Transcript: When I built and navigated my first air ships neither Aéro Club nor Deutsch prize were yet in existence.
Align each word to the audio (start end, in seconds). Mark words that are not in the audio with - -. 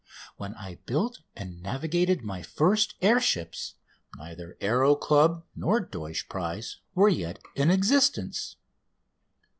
When 0.37 0.55
I 0.55 0.79
built 0.87 1.19
and 1.35 1.61
navigated 1.61 2.23
my 2.23 2.41
first 2.41 2.95
air 3.03 3.19
ships 3.19 3.75
neither 4.17 4.57
Aéro 4.59 4.99
Club 4.99 5.43
nor 5.55 5.79
Deutsch 5.79 6.27
prize 6.27 6.77
were 6.95 7.07
yet 7.09 7.37
in 7.53 7.69
existence. 7.69 8.55